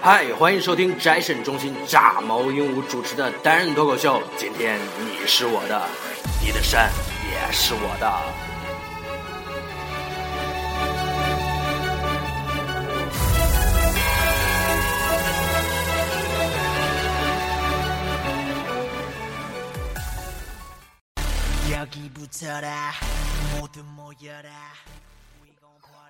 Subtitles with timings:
[0.00, 4.22] 嗨，欢迎收听宅神中心炸毛鹦鹉主持的单人脱口秀。
[4.36, 5.82] 今天你是我的，
[6.40, 6.90] 你的山
[7.30, 8.51] 也是我的。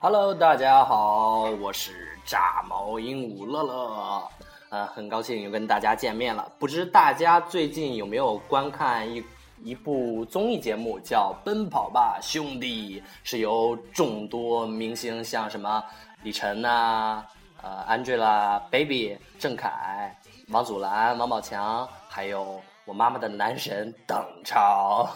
[0.01, 4.31] Hello，大家好，我是炸毛鹦鹉乐乐，
[4.71, 6.51] 呃，很高兴又跟大家见面了。
[6.59, 9.23] 不知大家最近有没有观看一
[9.63, 15.85] 一部综艺节目，叫《奔跑吧兄弟》，是由众多明星像什么
[16.23, 17.23] 李晨呐、
[17.61, 20.17] 呃 Angelababy、郑恺、
[20.49, 25.09] 王祖蓝、王宝强，还有我妈妈的男神邓超，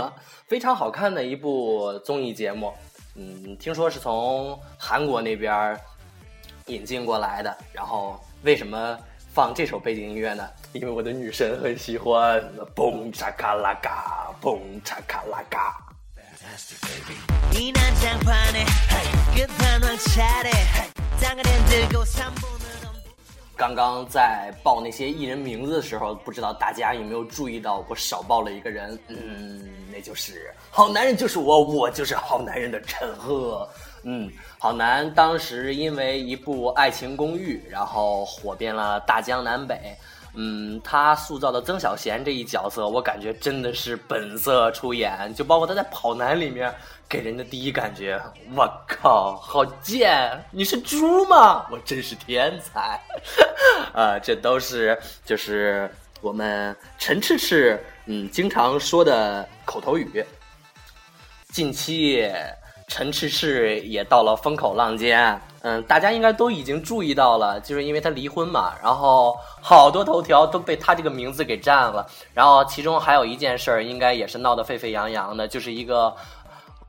[0.46, 2.72] 非常好看的一部综艺节目。
[3.14, 5.78] 嗯，听说是从韩国那边
[6.66, 7.56] 引进过来的。
[7.72, 8.98] 然后为什么
[9.32, 10.46] 放这首背景音乐呢？
[10.74, 12.42] 因为我的女神很喜欢。
[12.74, 15.80] 嘣嚓卡拉嘎，嘣嚓卡拉嘎。
[23.56, 28.98] 刚刚在报那些艺人名字的时候，不知道大家有没有注意到，我少报了一个人。
[29.08, 33.68] 嗯，那就是好男人就是我，我就是好男人的陈赫。
[34.02, 39.96] 嗯，好男当时因为一部《爱情公寓》，然后火遍了大江南北。
[40.34, 46.74] 嗯，他塑造的曾小贤这一角色，我感觉真的是本色出演，就包括他在《跑男》里面
[47.08, 48.20] 给人的第一感觉，
[48.54, 50.44] 我靠，好贱！
[50.50, 51.66] 你是猪吗？
[51.70, 53.00] 我真是天才！
[53.94, 55.90] 啊，这都是就是
[56.20, 60.24] 我们陈赤赤嗯经常说的口头语。
[61.52, 62.30] 近期。
[62.86, 76.14] 陈赤赤也到了风口浪尖，嗯，大家应该都已经注意到了，就是因为他离婚嘛，然后好多头条都被他这个名字给占了，然后其中还有一件事儿，应该也是闹得沸沸扬扬的，就是一个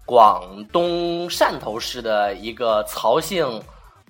[0.06, 3.64] 广东汕头市的一个曹姓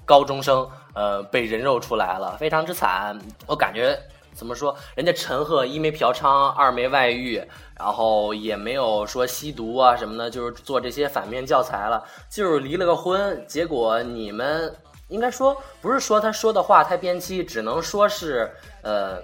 [0.03, 3.95] 高中生，呃，被人肉出来了，非常之惨，我感觉。
[4.35, 4.75] 怎么说？
[4.95, 7.41] 人家陈赫一没嫖娼，二没外遇，
[7.79, 12.03] 然后也没有说吸毒啊什么的，就是做这些反面教材了。
[12.29, 14.75] 就是离了个婚，结果你们
[15.07, 18.51] 应该说不是说他说的话太偏激，只能说是
[18.83, 19.21] 呃，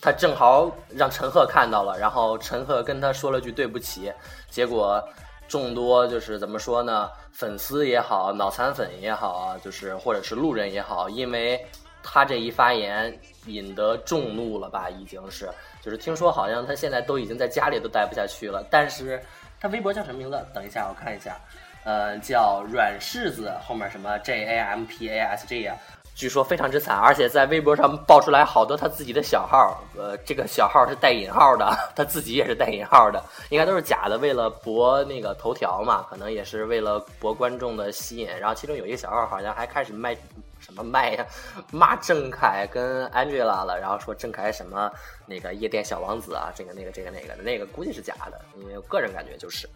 [0.00, 4.12] 他正好让陈赫看到了，然后陈赫跟他说了句对不起，
[4.50, 5.00] 结果
[5.46, 7.08] 众多就是怎么说呢？
[7.32, 11.64] 粉丝也好，脑残粉也好啊，就是或者是路人也好，因为。
[12.02, 14.90] 他这一发言引得众怒了吧？
[14.90, 15.48] 已经是，
[15.80, 18.64] 就是听说好像他现在都已经在家里都待不下去了。
[18.70, 19.22] 但是
[19.60, 20.46] 他微博叫什么名字？
[20.52, 21.36] 等一下我看一下，
[21.84, 25.76] 呃，叫软柿子，后面什么 J A M P A S G 啊？
[26.14, 38.28] 据说非常之惨，而且在微博上爆出来好多他自己的小号，呃，这个小号是带引号的，他自己也是带引号的，应该都是假的，为了博那个头条嘛，可能也是为了博观众的吸引。
[38.38, 40.14] 然后其中有一个小号好像还开始卖。
[40.62, 41.26] 什么麦呀？
[41.72, 44.90] 骂郑恺跟 Angela 了，然后说郑恺什么
[45.26, 49.68] 那个夜店小王子啊，这个那个这个那个的，那个估计是假的，因为我个人感觉就是。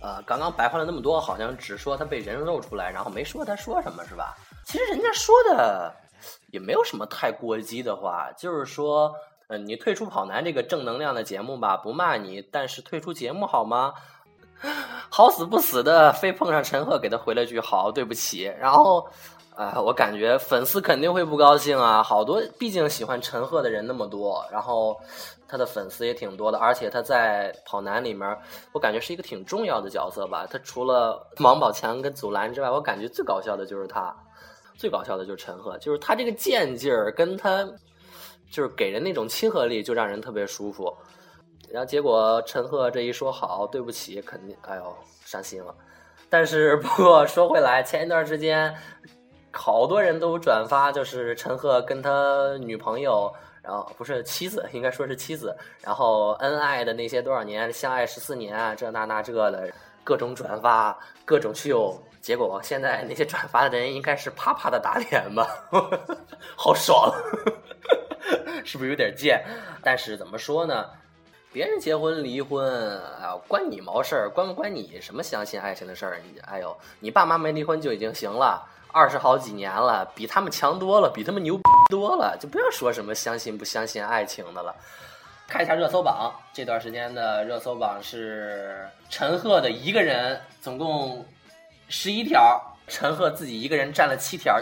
[0.00, 4.38] 呃，刚刚白话了那么多，好像只说他被人肉出来，然后没说他说什么是吧？
[4.64, 5.92] 其实人家说的
[6.52, 9.12] 也没有什么太过激的话，就是说。
[9.48, 13.94] 嗯，你退出跑男这个正能量的节目吧，不骂你，但是退出节目好吗？
[15.08, 18.42] 好死不死的，非碰上陈赫给他回了句好，对不起。
[18.60, 19.08] 然后，
[19.56, 24.94] 啊，我感觉粉丝肯定会不高兴啊，好多，毕竟喜欢陈赫的人那么多，然后
[25.46, 28.36] 他的粉丝也挺多的，而且他在跑男里面，
[28.72, 30.46] 我感觉是一个挺重要的角色吧。
[30.50, 34.14] 他除了王宝强跟祖蓝之外，我感觉最搞笑的就是他，
[34.76, 37.66] 最搞笑的就是陈赫，就是他这个贱劲儿跟他。
[38.50, 40.96] 就是给人那种亲和力，就让人特别舒服。
[41.70, 45.74] 然后结果陈赫这一说好，对不起，肯定哎呦伤心了。
[46.30, 48.74] 但是不过说回来，前一段时间
[49.52, 53.30] 好多人都转发，就是陈赫跟他女朋友，
[53.62, 59.70] 然后不是妻子，应该说是妻子，然后恩爱的那些多少年，相爱十四年啊，这那那这的，
[60.02, 61.98] 各种转发，各种秀。
[62.20, 65.46] 结果现在那些转发的人应该是啪啪的打脸吧，
[66.56, 67.10] 好爽。
[68.64, 69.44] 是不是有点贱？
[69.82, 70.86] 但是怎么说呢？
[71.50, 74.30] 别人结婚离婚，啊，关你毛事儿？
[74.30, 76.20] 关不关你什么相信爱情的事儿？
[76.22, 78.62] 你哎呦，你爸妈没离婚就已经行了。
[78.92, 81.58] 二十好几年了，比他们强多了，比他们牛
[81.90, 84.74] 多了，就不要说什么相信不相信爱情的了。
[85.46, 91.24] 看一下热搜榜，这段时间的热搜榜是陈赫的一个人，总共
[91.88, 94.58] 十一条，陈赫自己一个人占了七条。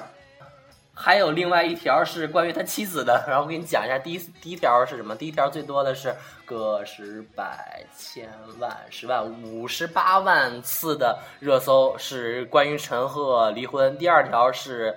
[0.98, 3.98] 还有另外一条是关于他妻子的，然后我给你讲一下。
[3.98, 5.14] 第一第一条是什么？
[5.14, 6.16] 第一条最多的是
[6.46, 8.26] 个十百千
[8.58, 13.96] 万十万五十八万次的热搜是关于陈赫离婚。
[13.98, 14.96] 第二条是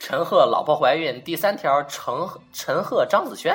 [0.00, 1.22] 陈赫老婆怀孕。
[1.22, 2.12] 第三条陈
[2.52, 3.54] 陈赫张子萱，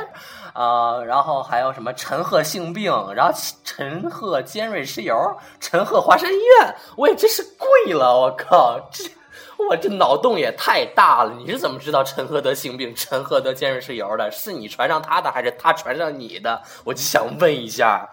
[0.54, 3.34] 啊，然后还有什么陈赫性病，然后
[3.66, 6.76] 陈赫尖锐湿疣，陈赫华山医院。
[6.96, 9.04] 我也真是跪了，我靠这。
[9.70, 11.34] 我这脑洞也太大了！
[11.38, 14.30] 你是怎么知道陈赫得性病、陈赫得尖锐湿疣的？
[14.32, 16.62] 是你传上他的，还是他传上你的？
[16.84, 18.10] 我就想问一下。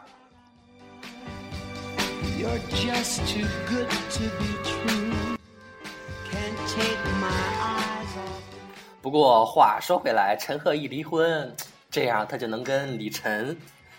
[9.02, 11.54] 不过话说回来，陈赫一离婚，
[11.90, 13.56] 这样他就能跟李晨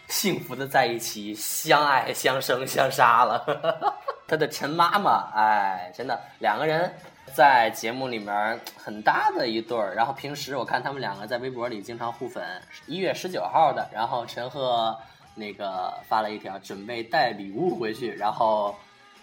[0.07, 3.43] 幸福的在一起，相爱相生相杀了。
[4.27, 6.93] 他的陈妈妈，哎，真的两个人。
[7.33, 12.43] 在节目里面很搭的一对儿，然后平时我看他们两个在微博里经常互粉。
[12.87, 14.97] 一月十九号的，然后陈赫
[15.35, 18.75] 那个发了一条准备带礼物回去，然后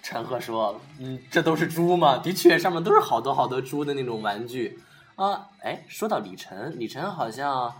[0.02, 2.18] 陈赫说：“嗯，这都是猪吗？
[2.18, 4.78] 的确，上面都是好多好多猪的那种玩具
[5.16, 7.72] 啊。”哎，说到李晨，李晨好像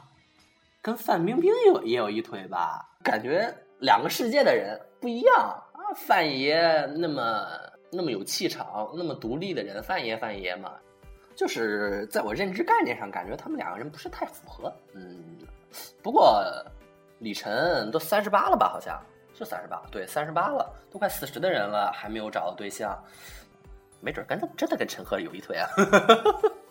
[0.82, 2.88] 跟范冰冰有也有一腿吧？
[3.02, 5.94] 感觉两个世界的人不一样啊。
[5.96, 7.46] 范爷那么。
[7.90, 10.72] 那么有气场、那么独立的人，范爷范爷嘛，
[11.34, 14.72] 就是在我认知概念上，感觉他们两个人不是太符合。
[14.92, 15.38] 嗯，
[16.02, 16.44] 不过
[17.18, 18.68] 李晨都三十八了吧？
[18.68, 19.00] 好像
[19.34, 22.96] 是三十八，对，三十八了，都快四十的人了，还没有找到对象，
[24.00, 25.68] 没准跟他真的跟陈赫有一腿啊。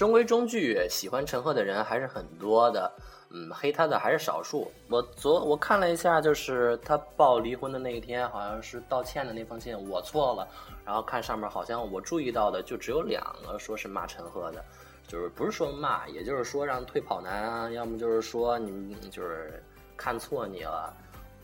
[0.00, 2.90] 中规中矩，喜欢陈赫的人还是很多的，
[3.28, 4.72] 嗯，黑他的还是少数。
[4.88, 10.48] 我昨我看了一下，就是他报离婚的那一天，好像是道歉的那封信，我错了。
[10.86, 14.64] 然后看上面好像我注意到的就只有两个说是骂陈赫的，
[15.06, 19.62] 就是不是说骂，也就是说让退跑男啊，要么就是说你就是
[19.98, 20.90] 看错你了，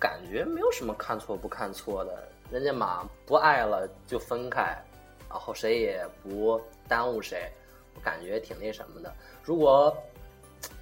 [0.00, 4.82] 感觉没有什么看错不看错的，人家嘛不爱了就分开，
[5.28, 6.58] 然后谁也不
[6.88, 7.52] 耽误谁。
[8.02, 9.12] 感觉挺那什么的。
[9.42, 9.96] 如果，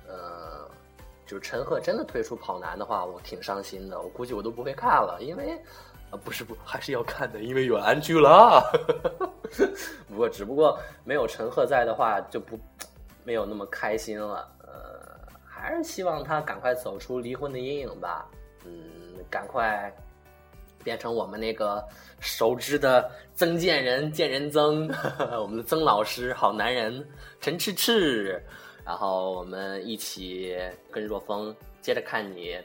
[0.09, 0.69] 呃，
[1.27, 4.01] 就是陈赫真的退出跑男的话，我挺伤心的。
[4.01, 5.53] 我估计我都不会看了，因为，
[6.11, 8.63] 啊，不是不还是要看的，因为有安居了。
[10.09, 12.59] 不过，只不过没有陈赫在的话，就不
[13.25, 14.49] 没有那么开心了。
[14.63, 18.27] 呃，还是希望他赶快走出离婚的阴影吧。
[18.65, 18.73] 嗯，
[19.31, 19.95] 赶快。
[20.85, 21.83] 变成我们那个
[22.21, 24.87] 熟知的曾建人见人曾，
[25.41, 27.05] 我们的曾老师好男人
[27.41, 28.41] 陈赤赤，
[28.85, 30.57] 然后我们一起
[30.91, 32.57] 跟若风接着看你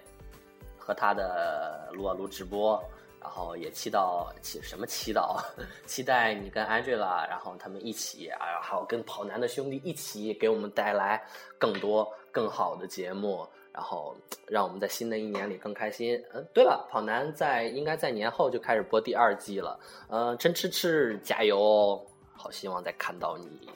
[0.77, 2.81] 和他的撸啊撸直播，
[3.21, 5.41] 然后也祈祷祈什么祈祷，
[5.87, 11.23] 期待你跟 Angela，然后他们一起啊，还有跟跑男的兄弟一起给我们带来
[11.57, 13.47] 更多更好的节目。
[13.79, 14.13] 然后
[14.45, 16.21] 让我们在新的一年里更开心。
[16.33, 19.79] 嗯，对了，跑男在应该在年后就开始播第二季了。
[20.09, 22.01] 嗯，真吃吃，加油哦！
[22.35, 23.69] 好希望再看到你，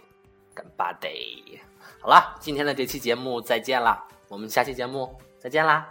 [0.54, 1.08] 干巴得。
[2.01, 5.89] 好啦，今天的这期节目再见啦，我们下期节目再见啦。